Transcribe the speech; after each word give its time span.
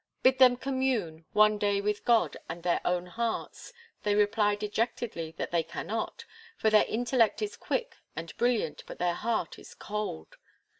Bid 0.23 0.39
them 0.39 0.57
commune, 0.57 1.25
one 1.33 1.59
day 1.59 1.79
with 1.79 2.05
God 2.05 2.35
and 2.49 2.63
their 2.63 2.81
own 2.83 3.05
hearts 3.05 3.71
they 4.01 4.15
reply 4.15 4.55
dejectedly 4.55 5.35
that 5.37 5.51
they 5.51 5.61
cannot; 5.61 6.25
for 6.57 6.71
their 6.71 6.85
intellect 6.85 7.39
is 7.43 7.55
quick 7.55 7.97
and 8.15 8.35
brilliant, 8.35 8.83
but 8.87 8.97
their 8.97 9.13
heart 9.13 9.59
is 9.59 9.75
cold. 9.75 10.37